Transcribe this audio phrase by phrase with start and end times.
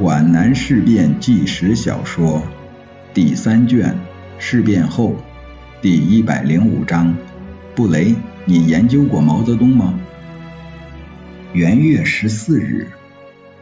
[0.00, 2.42] 皖南事变纪实小说
[3.12, 3.98] 第三卷
[4.38, 5.14] 事变后
[5.82, 7.14] 第一百零五章。
[7.74, 8.14] 布雷，
[8.46, 10.00] 你研究过毛泽东吗？
[11.52, 12.88] 元月十四日，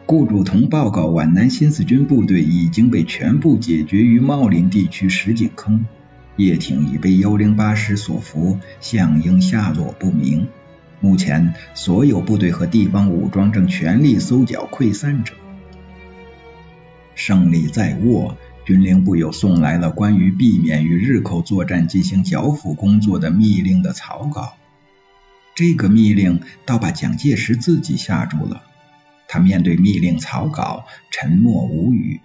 [0.07, 5.87] 顾祝同报告皖南新四军部队已经被全部解决于茂林地区石井坑，
[6.37, 10.47] 叶挺已被幺零八师所俘，项英下落不明。
[11.01, 15.35] 目前，所有部队和地方武装正全力搜剿溃散者。
[17.19, 24.55] 胜利在握，军令部又送来了关于避免与日寇作战进行剿抚工作的密令的草稿。
[25.57, 28.63] 这个密令倒把蒋介石自己吓住了。
[29.27, 32.21] 他面对密令草稿沉默无语。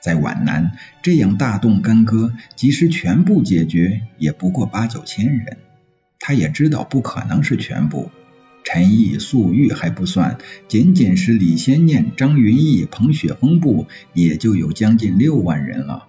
[0.00, 5.58] 在皖南，这样大动干戈，即使全部解决，也不过八九千人。
[6.20, 8.12] 他也知道不可能是全部。
[8.68, 16.08] 陈毅、粟裕还不算，仅仅是李先念、张云逸、彭雪枫部，也就有将近六万人了。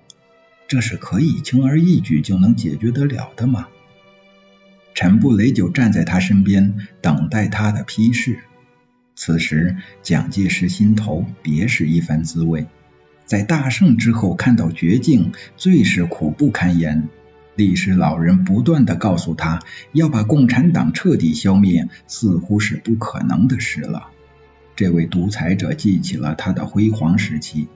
[0.68, 3.68] 这是可以轻而易举就能解决得了的吗？
[4.96, 8.40] 陈布雷就站在他身边，等待他的批示。
[9.16, 12.66] 此时，蒋介石心头别是一番滋味。
[13.26, 17.08] 在大胜之后看到绝境，最是苦不堪言。
[17.58, 19.60] 历史老人不断的告诉他，
[19.92, 24.10] 要把共产党彻底消灭，似乎是不可能的事了。
[24.76, 27.68] 这位独裁者记起了他的辉煌时期。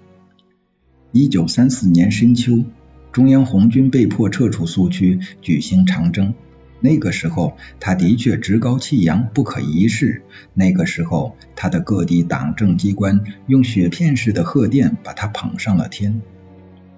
[1.11, 2.63] 一九三四年深秋，
[3.11, 6.35] 中央红军被迫撤出苏区，举行长征。
[6.79, 10.21] 那个时候，他的确趾高气扬，不可一世。
[10.53, 16.21] 那个时候，他的各地党政机关用雪片式的贺电把他捧上了天。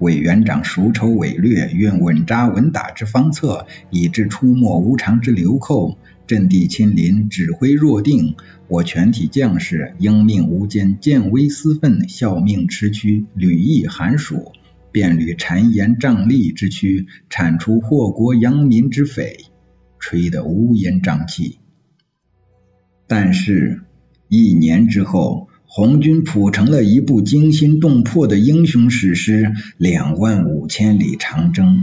[0.04, 5.98] 委员长熟筹伪略，愿稳扎稳打之方策，以致出没无常之流寇。
[6.28, 8.36] 阵地亲临，指挥若定。
[8.68, 14.52] 我全体将士应命无间，见危思愤，效命持驱，履役寒暑，
[14.92, 19.46] 便履谗言瘴疠之躯，铲除祸国殃民之匪，
[20.00, 21.60] 吹得乌烟瘴气。
[23.08, 23.84] 但是，
[24.28, 25.48] 一年之后。
[25.76, 29.46] 红军谱成了一部惊心动魄的英雄史诗
[29.80, 31.78] 《两万五千里长征》。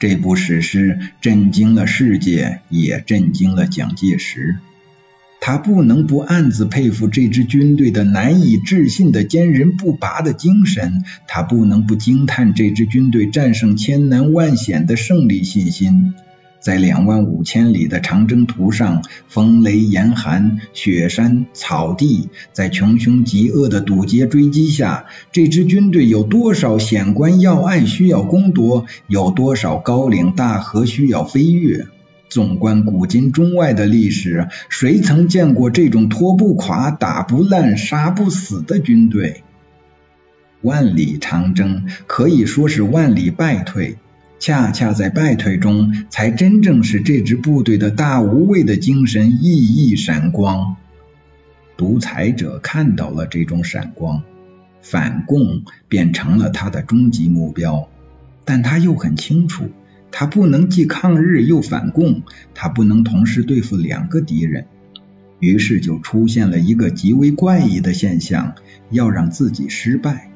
[0.00, 4.56] 这部史诗震惊了世界，也震惊了蒋介石。
[5.40, 16.14] 他不能不暗自佩服这支军队的难以置信的坚韧不拔的精神，他不能不惊叹这支军队战胜千难万险的胜利信心。
[16.62, 31.88] 在两万五千里的长征途上，风雷严寒，雪山草地，在穷凶极恶的堵截追击下，这支军队有多少险关要隘需要攻夺，有多少高岭大河需要飞跃？
[32.28, 39.42] 纵观古今中外的历史，谁曾见过这种拖不垮、打不烂、杀不死的军队？
[40.62, 43.98] 万里长征可以说是万里败退。
[44.42, 50.74] 恰恰在败退中，才真正使这支部队的大无畏的精神熠熠闪光。
[51.76, 54.24] 独裁者看到了这种闪光，
[54.80, 57.88] 反共便成了他的终极目标。
[58.44, 59.70] 但他又很清楚，
[60.10, 62.22] 他不能既抗日又反共，
[62.52, 64.66] 他不能同时对付两个敌人。
[65.38, 68.56] 于是就出现了一个极为怪异的现象：
[68.90, 70.31] 要让自己失败。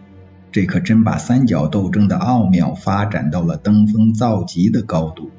[0.56, 5.30] 这可真把三角斗争的奥妙发展到了登峰造极的高度。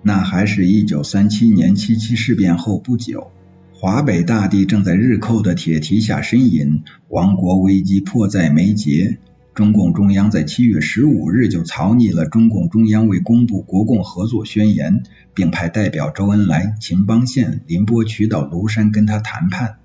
[0.00, 3.32] 那还是一九三七年七七事变后不久，
[3.74, 9.18] 华北大地正在日寇的铁蹄下呻吟，亡国危机迫在眉睫。
[9.54, 15.02] 中共中央在七月十五日就草拟了中共中央未公布国共合作宣言，
[15.34, 19.79] 并派代表周恩来、秦邦宪、林伯渠到庐山跟他谈判。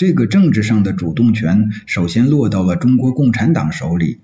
[0.00, 4.20] 这个政治上的主动权首先落到了中国共产党手里。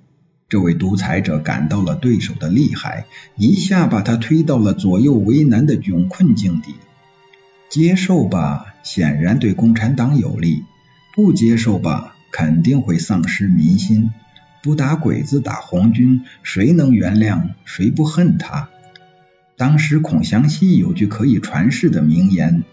[0.49, 3.05] 这位独裁者感到了对手的厉害，
[3.37, 6.77] 一下把他推到了左右为难的窘困境地。
[7.69, 10.63] 接受吧，显然对共产党有利；
[11.15, 14.13] 不接受吧，肯定会丧失民心。
[14.63, 17.51] 不打鬼子打红军，谁能原谅？
[17.67, 18.71] 谁不恨他？
[19.59, 22.65] 当时孔祥熙有句可以传世的名言。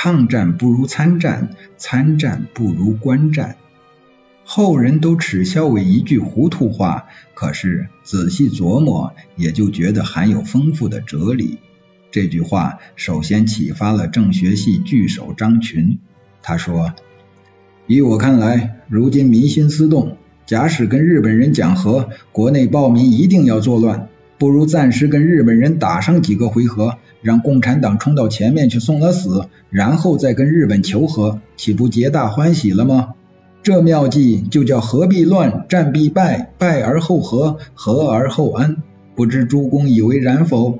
[0.00, 3.56] 抗战不如参战，参战不如观战。
[4.44, 11.58] 后人都耻笑为一句糊涂话，可是仔细琢磨，也就觉得含有丰富的哲理。
[12.12, 15.98] 这句话首先启发了政学系巨手张群。
[16.42, 16.94] 他说
[17.88, 20.16] ：“依我看来，如今民心思动，
[20.46, 24.08] 假使跟日本人讲和，国内暴民一定要作乱，
[24.38, 33.14] 不如暂时跟日本人打上几个回合。”让共产党冲到前面去送了死，然后再跟日本求和，岂不皆大欢喜了吗？
[33.64, 38.76] 这妙计就叫合必乱，战必败，败而后和，和而后安。
[39.16, 40.78] 不知诸公以为然否？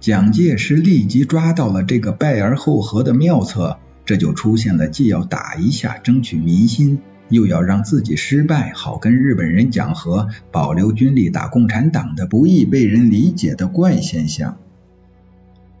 [0.00, 3.76] 蒋介石立即抓到了这个败而后和的妙策，
[4.06, 14.58] 这就出现了既要打一下争取民心，又要让自己失败好跟日本人讲和，保留军力打共产党的不易被人理解的怪现象。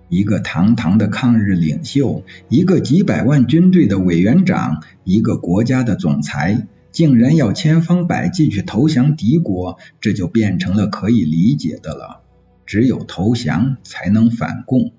[0.08, 12.22] 一个堂堂的抗日领袖，一个几百万军队的委员长，一个国家的总裁，竟然要千方百计去投降敌国，这就变成了可以理解的了。
[12.66, 14.92] 只有投降才能反共，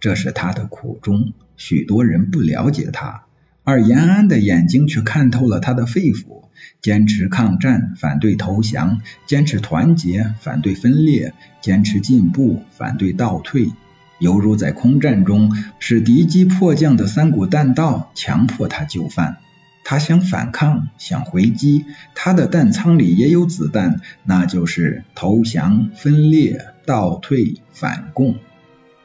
[0.00, 1.32] 这是他的苦衷。
[1.56, 3.25] 许多人不了解他，
[3.66, 6.44] 而延安的眼睛却看透了他的肺腑。
[6.80, 13.72] 坚持抗战，反对投降；坚持团结，反对分裂；坚持进步，反对倒退。
[14.20, 19.38] 犹如在空战中，使敌机迫降的三股弹道，强迫他就范。
[19.84, 21.84] 他想反抗，想回击，
[22.14, 28.36] 他的弹仓里也有子弹，那就是投降、分裂、倒退、反共。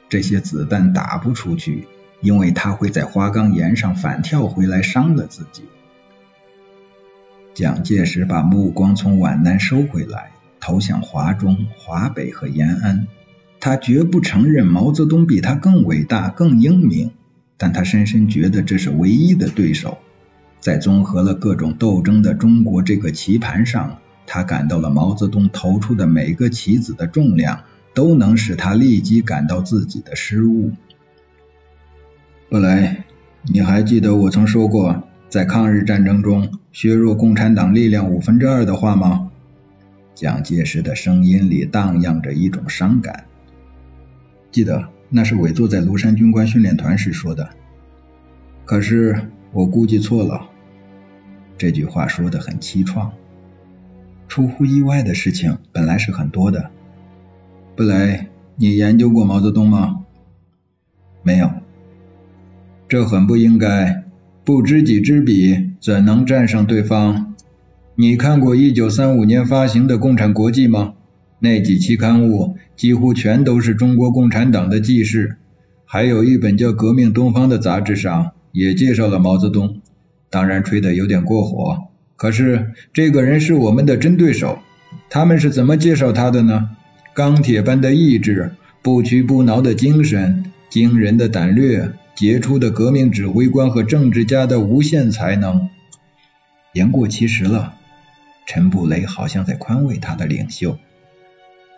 [0.07, 1.87] 这些子弹打不出去，
[2.21, 5.63] 因为他会在花岗岩上反跳回来，伤了自己。
[7.53, 13.07] 蒋介石把目光从皖南收回来，投向华中、华北和延安。
[13.59, 17.12] 他绝不承认毛泽东比他更伟大、更英明，
[17.57, 19.97] 但他深深觉得这是唯一的对手。
[20.59, 27.63] 在综合了各种斗争的中国这个棋盘上，他感到了毛泽东投出的每个棋子的重量，
[27.94, 30.71] 都能使他立即感到自己的失误。
[32.51, 32.98] 布雷，
[33.44, 39.31] 你还记得我曾说过，在抗日战争中削弱共产党力量五分之二的话吗？
[40.13, 43.24] 蒋介石的声音里荡漾着一种伤感。
[44.51, 47.51] 记得那是委座在庐山军官训练团时说的，
[48.65, 50.50] 可是我估计错了。
[51.57, 53.12] 这句话说的很凄怆。
[54.27, 56.69] 出乎意外的事情本来是很多的。
[57.77, 58.27] 布雷，
[58.57, 60.01] 你研究过毛泽东吗？
[61.24, 61.50] 没有。
[62.91, 64.03] 这很不应该。
[64.43, 67.35] 不知己知彼，怎能战胜对方？
[67.95, 70.95] 你看过一九三五年发行的《共产国际》吗？
[71.39, 75.38] 那几期刊物几乎全都是中国共产党的记事，
[75.85, 79.79] 还有一本叫《革命东方》的杂志上也介绍了毛泽东，
[80.29, 81.77] 当然吹得有点过火。
[82.17, 84.59] 可是这个人是我们的真对手，
[85.09, 86.71] 他们是怎么介绍他的呢？
[87.13, 88.51] 钢铁般的意志，
[88.81, 95.69] 不屈不挠的精神，惊人的胆略，杰出的革命指挥官和政治家的无限才能。
[96.73, 97.75] 言过其实了，
[98.45, 100.77] 陈布雷好像在宽慰他的领袖。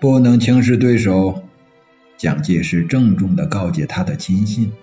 [0.01, 1.43] 不能轻视对手，
[2.17, 4.73] 蒋介石郑重地告诫他的亲信。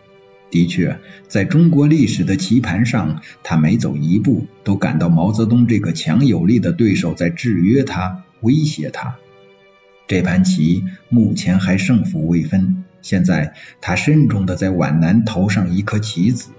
[0.50, 0.98] 的确，
[1.28, 9.16] 在中国历史的棋盘上，他每走一步都感到毛泽东这个强有力的对手在制约他、威胁他。
[10.08, 16.50] 这盘棋目前还胜负未分，现在他慎重地在皖南投上一颗棋子，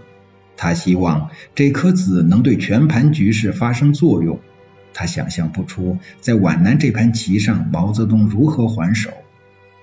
[0.57, 4.39] 他希望这颗子能对全盘局势发生作用。
[4.93, 9.11] 他想象不出在皖南这盘棋上毛泽东如何还手，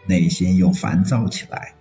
[0.06, 1.72] 内心又烦躁起来。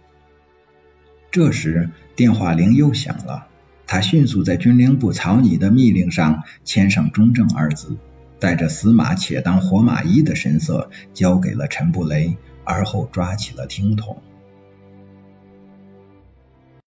[1.29, 3.47] 这时电话铃又响了，
[3.85, 7.97] 他迅速在军令部草拟的密令上签上“中正”二字，
[8.39, 14.21] 带着死马且当活马医的神色交给了陈布雷，而后抓起了听筒。